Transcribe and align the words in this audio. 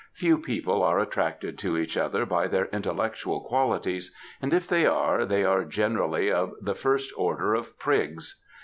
Few 0.13 0.39
people 0.39 0.81
are 0.81 0.97
attracted 0.97 1.59
to 1.59 1.77
each 1.77 1.95
other 1.95 2.25
by 2.25 2.47
their 2.47 2.65
intellectual 2.73 3.39
qualities, 3.39 4.11
and, 4.41 4.51
if 4.51 4.67
they 4.67 4.87
are, 4.87 5.27
they 5.27 5.43
are 5.43 5.63
generally 5.63 6.31
of 6.31 6.53
the 6.59 6.73
first 6.73 7.13
order 7.15 7.53
of 7.53 7.77
prigs. 7.77 8.41